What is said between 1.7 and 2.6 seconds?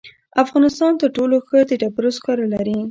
ډبرو سکاره